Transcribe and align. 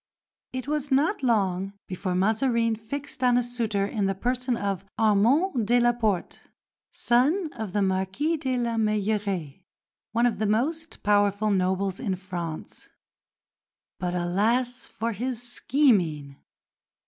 It 0.51 0.67
was 0.67 0.89
not 0.89 1.21
long 1.21 1.73
before 1.87 2.15
Mazarin 2.15 2.73
fixed 2.73 3.23
on 3.23 3.37
a 3.37 3.43
suitor 3.43 3.85
in 3.85 4.07
the 4.07 4.15
person 4.15 4.57
of 4.57 4.83
Armande 4.97 5.63
de 5.67 5.79
la 5.79 5.91
Porte, 5.93 6.39
son 6.91 7.51
of 7.53 7.71
the 7.73 7.83
Marquis 7.83 8.35
de 8.37 8.57
la 8.57 8.77
Meilleraye, 8.77 9.61
one 10.11 10.25
of 10.25 10.39
the 10.39 10.47
most 10.47 11.03
powerful 11.03 11.51
nobles 11.51 11.99
in 11.99 12.15
France. 12.15 12.89
But 13.99 14.15
alas 14.15 14.87
for 14.87 15.11
his 15.11 15.43
scheming! 15.43 16.37